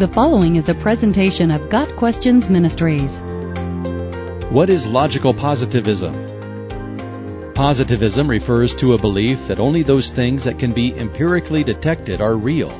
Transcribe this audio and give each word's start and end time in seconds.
The 0.00 0.08
following 0.08 0.56
is 0.56 0.70
a 0.70 0.74
presentation 0.74 1.50
of 1.50 1.68
Got 1.68 1.94
Questions 1.96 2.48
Ministries. 2.48 3.20
What 4.48 4.70
is 4.70 4.86
logical 4.86 5.34
positivism? 5.34 6.14
Positivism 7.54 8.26
refers 8.26 8.74
to 8.76 8.94
a 8.94 8.98
belief 8.98 9.46
that 9.46 9.60
only 9.60 9.82
those 9.82 10.10
things 10.10 10.42
that 10.44 10.58
can 10.58 10.72
be 10.72 10.94
empirically 10.94 11.62
detected 11.62 12.22
are 12.22 12.38
real. 12.38 12.70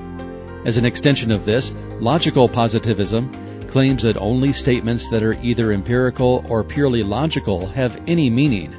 As 0.65 0.79
an 0.79 0.87
extension 0.87 1.31
of 1.31 1.45
this, 1.45 1.75
logical 2.01 2.49
positivism 2.49 3.31
claims 3.67 4.03
that 4.05 4.17
only 4.17 4.55
statements 4.55 5.07
that 5.09 5.23
are 5.23 5.37
either 5.43 5.73
empirical 5.73 6.43
or 6.49 6.65
purely 6.65 7.03
logical 7.03 7.67
have 7.67 8.01
any 8.07 8.31
meaning. 8.31 8.75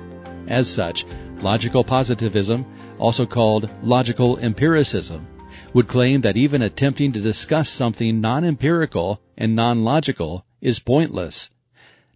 As 0.47 0.67
such, 0.67 1.05
logical 1.41 1.83
positivism, 1.83 2.65
also 2.97 3.27
called 3.27 3.69
logical 3.83 4.39
empiricism, 4.39 5.27
would 5.73 5.87
claim 5.87 6.19
that 6.19 6.35
even 6.35 6.61
attempting 6.61 7.13
to 7.13 7.21
discuss 7.21 7.69
something 7.69 8.19
non-empirical 8.19 9.21
and 9.37 9.55
non-logical 9.55 10.45
is 10.59 10.79
pointless. 10.79 11.49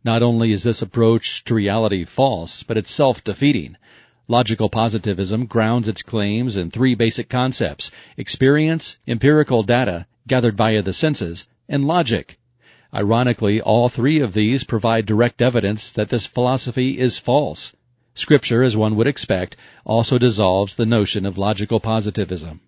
Not 0.04 0.22
only 0.22 0.52
is 0.52 0.64
this 0.64 0.82
approach 0.82 1.42
to 1.46 1.56
reality 1.56 2.04
false, 2.04 2.64
but 2.64 2.78
it's 2.78 2.92
self-defeating. 2.92 3.78
Logical 4.28 4.68
positivism 4.68 5.46
grounds 5.46 5.88
its 5.88 6.02
claims 6.02 6.58
in 6.58 6.70
three 6.70 6.96
basic 6.96 7.30
concepts, 7.30 7.92
experience, 8.18 8.98
empirical 9.08 9.64
data 9.64 10.06
gathered 10.28 10.58
via 10.58 10.82
the 10.82 10.92
senses, 10.92 11.48
and 11.70 11.88
logic. 11.88 12.38
Ironically, 12.94 13.62
all 13.62 13.88
three 13.88 14.20
of 14.20 14.34
these 14.34 14.66
provide 14.66 15.06
direct 15.06 15.42
evidence 15.42 15.94
that 15.94 16.10
this 16.10 16.26
philosophy 16.26 17.00
is 17.00 17.18
false. 17.18 17.74
Scripture, 18.16 18.64
as 18.64 18.76
one 18.76 18.98
would 18.98 19.08
expect, 19.08 19.56
also 19.86 20.18
dissolves 20.18 20.76
the 20.76 20.86
notion 20.86 21.26
of 21.26 21.38
logical 21.38 21.80
positivism. 21.80 22.60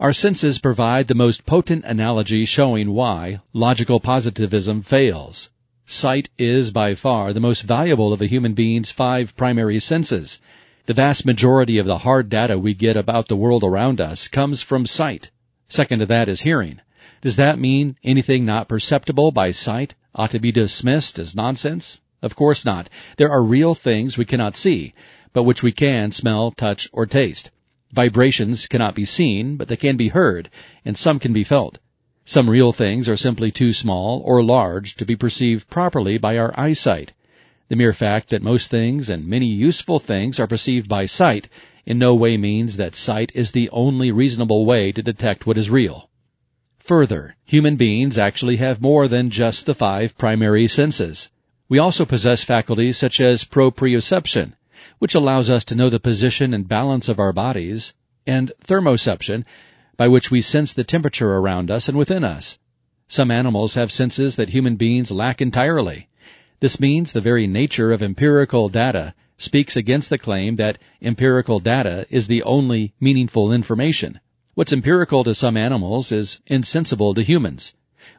Our 0.00 0.12
senses 0.12 0.60
provide 0.60 1.08
the 1.08 1.16
most 1.16 1.44
potent 1.44 1.84
analogy 1.84 2.44
showing 2.44 2.92
why 2.92 3.40
logical 3.52 3.98
positivism 3.98 4.82
fails. 4.82 5.50
Sight 5.86 6.28
is 6.38 6.70
by 6.70 6.94
far 6.94 7.32
the 7.32 7.40
most 7.40 7.62
valuable 7.62 8.12
of 8.12 8.22
a 8.22 8.26
human 8.26 8.54
being's 8.54 8.92
five 8.92 9.36
primary 9.36 9.80
senses. 9.80 10.38
The 10.86 10.94
vast 10.94 11.26
majority 11.26 11.78
of 11.78 11.86
the 11.86 11.98
hard 11.98 12.28
data 12.28 12.60
we 12.60 12.74
get 12.74 12.96
about 12.96 13.26
the 13.26 13.34
world 13.34 13.64
around 13.64 14.00
us 14.00 14.28
comes 14.28 14.62
from 14.62 14.86
sight. 14.86 15.32
Second 15.68 15.98
to 15.98 16.06
that 16.06 16.28
is 16.28 16.42
hearing. 16.42 16.80
Does 17.20 17.34
that 17.34 17.58
mean 17.58 17.96
anything 18.04 18.46
not 18.46 18.68
perceptible 18.68 19.32
by 19.32 19.50
sight 19.50 19.96
ought 20.14 20.30
to 20.30 20.38
be 20.38 20.52
dismissed 20.52 21.18
as 21.18 21.34
nonsense? 21.34 22.00
Of 22.22 22.36
course 22.36 22.64
not. 22.64 22.88
There 23.16 23.32
are 23.32 23.42
real 23.42 23.74
things 23.74 24.16
we 24.16 24.24
cannot 24.24 24.54
see, 24.54 24.94
but 25.32 25.42
which 25.42 25.64
we 25.64 25.72
can 25.72 26.12
smell, 26.12 26.52
touch, 26.52 26.88
or 26.92 27.04
taste. 27.04 27.50
Vibrations 27.92 28.66
cannot 28.66 28.94
be 28.94 29.04
seen, 29.04 29.56
but 29.56 29.68
they 29.68 29.76
can 29.76 29.96
be 29.96 30.08
heard, 30.08 30.50
and 30.84 30.96
some 30.96 31.18
can 31.18 31.32
be 31.32 31.44
felt. 31.44 31.78
Some 32.24 32.50
real 32.50 32.72
things 32.72 33.08
are 33.08 33.16
simply 33.16 33.50
too 33.50 33.72
small 33.72 34.20
or 34.24 34.42
large 34.42 34.94
to 34.96 35.06
be 35.06 35.16
perceived 35.16 35.70
properly 35.70 36.18
by 36.18 36.36
our 36.36 36.52
eyesight. 36.60 37.14
The 37.68 37.76
mere 37.76 37.94
fact 37.94 38.28
that 38.28 38.42
most 38.42 38.70
things 38.70 39.08
and 39.08 39.26
many 39.26 39.46
useful 39.46 39.98
things 39.98 40.38
are 40.38 40.46
perceived 40.46 40.88
by 40.88 41.06
sight 41.06 41.48
in 41.86 41.98
no 41.98 42.14
way 42.14 42.36
means 42.36 42.76
that 42.76 42.94
sight 42.94 43.32
is 43.34 43.52
the 43.52 43.70
only 43.70 44.12
reasonable 44.12 44.66
way 44.66 44.92
to 44.92 45.02
detect 45.02 45.46
what 45.46 45.56
is 45.56 45.70
real. 45.70 46.10
Further, 46.80 47.36
human 47.46 47.76
beings 47.76 48.18
actually 48.18 48.56
have 48.56 48.82
more 48.82 49.08
than 49.08 49.30
just 49.30 49.64
the 49.64 49.74
five 49.74 50.16
primary 50.18 50.68
senses. 50.68 51.30
We 51.66 51.78
also 51.78 52.04
possess 52.04 52.44
faculties 52.44 52.98
such 52.98 53.20
as 53.20 53.44
proprioception, 53.44 54.52
which 54.98 55.14
allows 55.14 55.48
us 55.48 55.64
to 55.64 55.74
know 55.74 55.88
the 55.88 56.00
position 56.00 56.52
and 56.52 56.68
balance 56.68 57.08
of 57.08 57.18
our 57.18 57.32
bodies, 57.32 57.94
and 58.26 58.52
thermoception, 58.66 59.44
by 59.96 60.08
which 60.08 60.30
we 60.30 60.40
sense 60.40 60.72
the 60.72 60.84
temperature 60.84 61.34
around 61.34 61.70
us 61.70 61.88
and 61.88 61.96
within 61.98 62.24
us. 62.24 62.58
Some 63.08 63.30
animals 63.30 63.74
have 63.74 63.90
senses 63.90 64.36
that 64.36 64.50
human 64.50 64.76
beings 64.76 65.10
lack 65.10 65.40
entirely. 65.40 66.08
This 66.60 66.78
means 66.78 67.12
the 67.12 67.20
very 67.20 67.46
nature 67.46 67.92
of 67.92 68.02
empirical 68.02 68.68
data 68.68 69.14
speaks 69.38 69.76
against 69.76 70.10
the 70.10 70.18
claim 70.18 70.56
that 70.56 70.78
empirical 71.00 71.60
data 71.60 72.06
is 72.10 72.26
the 72.26 72.42
only 72.42 72.92
meaningful 73.00 73.52
information. 73.52 74.20
What's 74.54 74.72
empirical 74.72 75.22
to 75.24 75.34
some 75.34 75.56
animals 75.56 76.10
is 76.10 76.40
insensible 76.48 77.14
to 77.14 77.22
humans. 77.22 77.74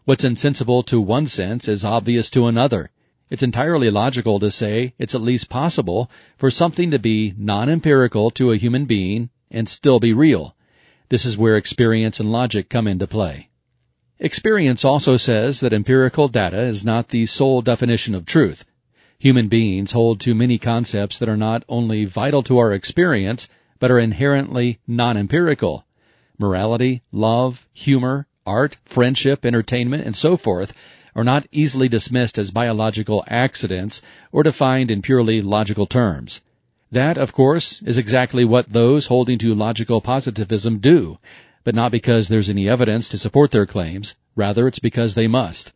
What's 0.05 0.23
insensible 0.23 0.83
to 0.83 1.01
one 1.01 1.27
sense 1.27 1.67
is 1.67 1.83
obvious 1.83 2.29
to 2.31 2.47
another, 2.47 2.89
it's 3.29 3.43
entirely 3.43 3.91
logical 3.91 4.39
to 4.39 4.49
say 4.49 4.93
it's 4.97 5.13
at 5.13 5.21
least 5.21 5.49
possible 5.49 6.09
for 6.37 6.49
something 6.49 6.91
to 6.91 6.99
be 6.99 7.33
non-empirical 7.37 8.31
to 8.31 8.51
a 8.51 8.57
human 8.57 8.85
being 8.85 9.29
and 9.51 9.69
still 9.69 9.99
be 9.99 10.13
real. 10.13 10.55
This 11.09 11.25
is 11.25 11.37
where 11.37 11.55
experience 11.55 12.19
and 12.19 12.31
logic 12.31 12.69
come 12.69 12.87
into 12.87 13.07
play. 13.07 13.49
Experience 14.19 14.83
also 14.83 15.15
says 15.15 15.59
that 15.59 15.73
empirical 15.73 16.27
data 16.27 16.59
is 16.59 16.83
not 16.83 17.09
the 17.09 17.25
sole 17.25 17.61
definition 17.61 18.15
of 18.15 18.25
truth. 18.25 18.65
Human 19.19 19.47
beings 19.47 19.91
hold 19.91 20.19
to 20.21 20.35
many 20.35 20.57
concepts 20.57 21.17
that 21.17 21.29
are 21.29 21.37
not 21.37 21.63
only 21.69 22.05
vital 22.05 22.41
to 22.43 22.57
our 22.57 22.73
experience, 22.73 23.47
but 23.79 23.91
are 23.91 23.99
inherently 23.99 24.79
non-empirical. 24.87 25.85
Morality, 26.37 27.01
love, 27.11 27.67
humor, 27.73 28.27
art, 28.45 28.77
friendship, 28.85 29.45
entertainment, 29.45 30.05
and 30.05 30.15
so 30.15 30.35
forth 30.35 30.73
are 31.15 31.23
not 31.23 31.47
easily 31.51 31.87
dismissed 31.87 32.37
as 32.37 32.51
biological 32.51 33.23
accidents 33.27 34.01
or 34.31 34.43
defined 34.43 34.91
in 34.91 35.01
purely 35.01 35.41
logical 35.41 35.85
terms. 35.85 36.41
That, 36.91 37.17
of 37.17 37.33
course, 37.33 37.81
is 37.83 37.97
exactly 37.97 38.43
what 38.43 38.73
those 38.73 39.07
holding 39.07 39.37
to 39.39 39.53
logical 39.53 40.01
positivism 40.01 40.79
do, 40.79 41.19
but 41.63 41.75
not 41.75 41.91
because 41.91 42.27
there's 42.27 42.49
any 42.49 42.67
evidence 42.67 43.07
to 43.09 43.17
support 43.17 43.51
their 43.51 43.65
claims, 43.65 44.15
rather 44.35 44.67
it's 44.67 44.79
because 44.79 45.13
they 45.13 45.27
must. 45.27 45.73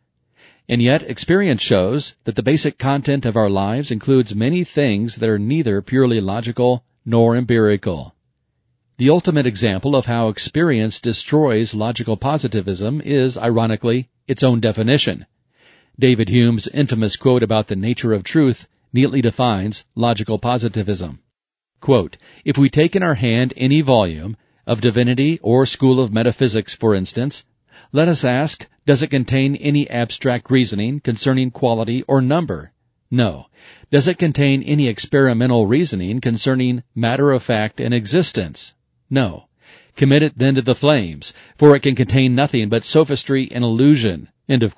And 0.68 0.82
yet, 0.82 1.04
experience 1.04 1.62
shows 1.62 2.16
that 2.24 2.36
the 2.36 2.42
basic 2.42 2.78
content 2.78 3.26
of 3.26 3.36
our 3.36 3.50
lives 3.50 3.92
includes 3.92 4.34
many 4.34 4.64
things 4.64 5.18
that 5.18 5.30
are 5.30 5.38
neither 5.38 5.82
purely 5.82 6.22
logical 6.22 6.84
nor 7.06 7.36
empirical. 7.36 8.16
The 8.98 9.10
ultimate 9.10 9.46
example 9.46 9.96
of 9.96 10.06
how 10.06 10.30
experience 10.30 11.02
destroys 11.02 11.74
logical 11.74 12.16
positivism 12.16 13.02
is, 13.02 13.38
ironically, 13.38 14.10
its 14.28 14.44
own 14.44 14.60
definition. 14.60 15.26
David 16.00 16.30
Hume's 16.30 16.68
infamous 16.68 17.16
quote 17.16 17.44
about 17.44 17.68
the 17.68 17.76
nature 17.76 18.14
of 18.14 18.24
truth 18.24 18.68
neatly 18.92 19.22
defines 19.22 19.86
logical 19.96 20.40
positivism. 20.40 21.20
Quote, 21.80 22.18
if 22.46 22.58
we 22.58 22.70
take 22.70 22.96
in 22.96 23.04
our 23.04 23.16
hand 23.16 23.54
any 23.58 23.82
volume, 23.82 24.38
of 24.66 24.82
divinity 24.82 25.40
or 25.42 25.66
school 25.66 26.00
of 26.00 26.14
metaphysics 26.14 26.74
for 26.74 26.96
instance, 26.96 27.46
let 27.92 28.08
us 28.08 28.24
ask, 28.24 28.68
does 28.86 29.02
it 29.02 29.10
contain 29.10 29.56
any 29.56 29.90
abstract 29.90 30.50
reasoning 30.50 31.00
concerning 31.00 31.52
quality 31.52 32.04
or 32.08 32.22
number? 32.22 32.72
No. 33.12 33.48
Does 33.92 34.08
it 34.08 34.18
contain 34.18 34.64
any 34.64 34.88
experimental 34.88 35.68
reasoning 35.68 36.22
concerning 36.22 36.84
matter 36.96 37.32
of 37.32 37.44
fact 37.44 37.80
and 37.80 37.94
existence? 37.94 38.74
No. 39.10 39.48
Commit 39.96 40.24
it 40.24 40.38
then 40.38 40.56
to 40.56 40.62
the 40.62 40.76
flames, 40.76 41.34
for 41.56 41.76
it 41.76 41.82
can 41.82 41.96
contain 41.96 42.34
nothing 42.34 42.70
but 42.70 42.84
sophistry 42.84 43.50
and 43.52 43.64
illusion. 43.64 44.30
Of. 44.50 44.76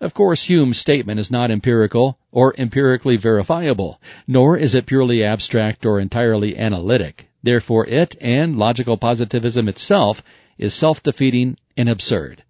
Of 0.00 0.14
course, 0.14 0.44
Hume's 0.44 0.78
statement 0.78 1.20
is 1.20 1.30
not 1.30 1.50
empirical 1.50 2.18
or 2.32 2.54
empirically 2.58 3.16
verifiable, 3.16 4.00
nor 4.26 4.56
is 4.56 4.74
it 4.74 4.86
purely 4.86 5.22
abstract 5.22 5.86
or 5.86 6.00
entirely 6.00 6.58
analytic. 6.58 7.28
Therefore, 7.42 7.86
it 7.86 8.16
and 8.20 8.58
logical 8.58 8.96
positivism 8.96 9.68
itself 9.68 10.22
is 10.58 10.74
self-defeating 10.74 11.56
and 11.76 11.88
absurd. 11.88 12.42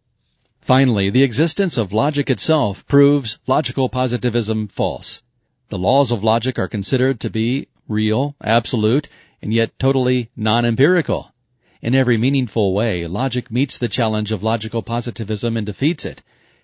Finally, 0.60 1.10
the 1.10 1.25
existence 1.25 1.76
of 1.76 1.93
logic 1.93 2.31
itself 2.31 2.87
proves 2.87 3.38
logical 3.47 3.88
positivism 3.88 4.69
false. 4.69 5.22
The 5.69 5.78
laws 5.78 6.12
of 6.12 6.22
logic 6.22 6.59
are 6.59 6.69
considered 6.69 7.19
to 7.20 7.31
be 7.31 7.69
real, 7.88 8.37
absolute, 8.41 9.09
and 9.43 9.53
yet 9.53 9.78
totally 9.78 10.31
non-empirical. 10.37 11.31
In 11.82 11.97
every 11.97 12.16
meaningful 12.16 12.72
way, 12.75 13.08
logic 13.08 13.50
meets 13.50 13.76
the 13.76 13.88
challenge 13.88 14.31
of 14.31 14.44
logical 14.44 14.82
positivism 14.82 15.56
and 15.56 15.67
defeats 15.67 16.05
it. 16.05 16.23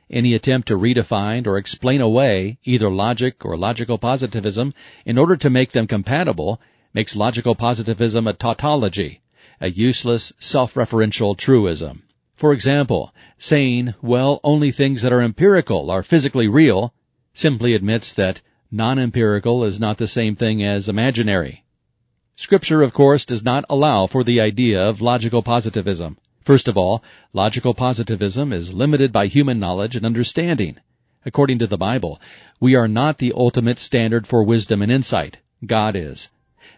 Any 0.09 0.33
attempt 0.33 0.69
to 0.69 0.79
redefine 0.79 1.45
or 1.45 1.59
explain 1.59 2.01
away 2.01 2.59
either 2.63 2.89
logic 2.89 3.45
or 3.45 3.57
logical 3.57 3.99
positivism 3.99 4.75
in 5.05 5.19
order 5.19 5.37
to 5.37 5.51
make 5.51 5.73
them 5.73 5.89
compatible 5.89 6.61
makes 6.95 7.17
logical 7.17 7.57
positivism 7.57 8.29
a 8.29 8.33
tautology, 8.33 9.21
a 9.61 9.71
useless, 9.71 10.33
self-referential 10.39 11.37
truism. 11.37 12.05
For 12.37 12.53
example, 12.53 13.13
saying, 13.39 13.95
well, 14.01 14.39
only 14.45 14.71
things 14.71 15.03
that 15.03 15.13
are 15.13 15.21
empirical 15.21 15.91
are 15.91 16.05
physically 16.05 16.47
real 16.47 16.95
simply 17.35 17.75
admits 17.75 18.13
that 18.13 18.41
non-empirical 18.71 19.65
is 19.65 19.81
not 19.81 19.97
the 19.97 20.07
same 20.07 20.37
thing 20.37 20.63
as 20.63 20.89
imaginary. 20.89 21.65
Scripture, 22.41 22.83
of 22.83 22.93
course, 22.93 23.25
does 23.25 23.43
not 23.43 23.65
allow 23.69 24.07
for 24.07 24.23
the 24.23 24.41
idea 24.41 24.81
of 24.81 25.01
logical 25.01 25.43
positivism. 25.43 26.17
First 26.45 26.69
of 26.69 26.79
all, 26.79 27.03
logical 27.33 27.75
positivism 27.75 28.53
is 28.53 28.73
limited 28.73 29.13
by 29.13 29.27
human 29.27 29.59
knowledge 29.59 29.97
and 29.97 30.07
understanding. 30.07 30.77
According 31.27 31.59
to 31.59 31.67
the 31.67 31.77
Bible, 31.77 32.21
we 32.61 32.77
are 32.77 32.87
not 32.87 33.19
the 33.19 33.33
ultimate 33.35 33.81
standard 33.81 34.25
for 34.25 34.45
wisdom 34.45 34.83
and 34.83 34.93
insight. 34.93 35.39
God 35.67 35.97
is. 35.97 36.29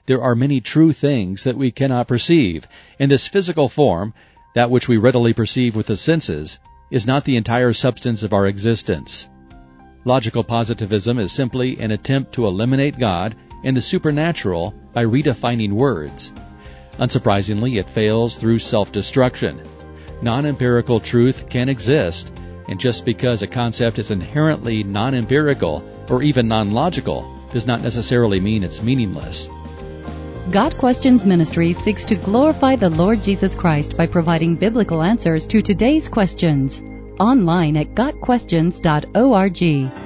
There 0.06 0.22
are 0.22 0.34
many 0.34 0.62
true 0.62 0.94
things 0.94 1.44
that 1.44 1.58
we 1.58 1.70
cannot 1.70 2.08
perceive. 2.08 2.66
In 2.98 3.10
this 3.10 3.26
physical 3.26 3.68
form, 3.68 4.14
that 4.54 4.70
which 4.70 4.88
we 4.88 4.96
readily 4.96 5.34
perceive 5.34 5.76
with 5.76 5.88
the 5.88 5.96
senses, 5.98 6.58
is 6.90 7.06
not 7.06 7.24
the 7.24 7.36
entire 7.36 7.74
substance 7.74 8.22
of 8.22 8.32
our 8.32 8.46
existence. 8.46 9.28
Logical 10.06 10.42
positivism 10.42 11.18
is 11.18 11.32
simply 11.32 11.78
an 11.78 11.90
attempt 11.90 12.32
to 12.32 12.46
eliminate 12.46 12.98
God 12.98 13.36
and 13.64 13.76
the 13.76 13.80
supernatural 13.80 14.74
by 14.92 15.04
redefining 15.04 15.72
words. 15.72 16.32
Unsurprisingly, 16.98 17.78
it 17.78 17.88
fails 17.88 18.36
through 18.36 18.58
self-destruction. 18.58 19.62
Non-empirical 20.22 21.00
truth 21.00 21.48
can 21.48 21.68
exist, 21.68 22.32
and 22.68 22.78
just 22.78 23.04
because 23.04 23.42
a 23.42 23.46
concept 23.46 23.98
is 23.98 24.10
inherently 24.10 24.84
non-empirical 24.84 25.82
or 26.08 26.22
even 26.22 26.48
non-logical 26.48 27.28
does 27.52 27.66
not 27.66 27.82
necessarily 27.82 28.38
mean 28.38 28.62
it's 28.62 28.82
meaningless. 28.82 29.48
Got 30.50 30.76
Questions 30.78 31.24
Ministry 31.24 31.72
seeks 31.72 32.04
to 32.06 32.16
glorify 32.16 32.76
the 32.76 32.90
Lord 32.90 33.22
Jesus 33.22 33.54
Christ 33.54 33.96
by 33.96 34.06
providing 34.06 34.56
biblical 34.56 35.02
answers 35.02 35.46
to 35.46 35.62
today's 35.62 36.08
questions. 36.08 36.82
Online 37.20 37.76
at 37.76 37.94
GotQuestions.org. 37.94 39.99